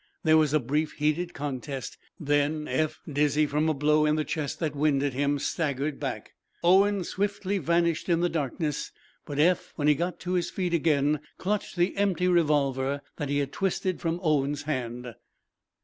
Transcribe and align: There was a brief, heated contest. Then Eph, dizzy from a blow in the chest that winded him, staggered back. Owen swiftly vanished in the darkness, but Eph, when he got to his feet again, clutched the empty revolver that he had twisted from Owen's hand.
There 0.23 0.35
was 0.37 0.51
a 0.51 0.59
brief, 0.59 0.93
heated 0.93 1.35
contest. 1.35 1.95
Then 2.19 2.67
Eph, 2.67 2.99
dizzy 3.07 3.45
from 3.45 3.69
a 3.69 3.73
blow 3.75 4.03
in 4.07 4.15
the 4.15 4.23
chest 4.25 4.57
that 4.57 4.75
winded 4.75 5.13
him, 5.13 5.37
staggered 5.37 5.99
back. 5.99 6.33
Owen 6.63 7.03
swiftly 7.03 7.59
vanished 7.59 8.09
in 8.09 8.19
the 8.21 8.27
darkness, 8.27 8.91
but 9.27 9.37
Eph, 9.37 9.73
when 9.75 9.87
he 9.87 9.93
got 9.93 10.19
to 10.21 10.31
his 10.33 10.49
feet 10.49 10.73
again, 10.73 11.19
clutched 11.37 11.75
the 11.75 11.95
empty 11.97 12.27
revolver 12.27 13.01
that 13.17 13.29
he 13.29 13.37
had 13.37 13.51
twisted 13.53 13.99
from 14.01 14.19
Owen's 14.23 14.63
hand. 14.63 15.13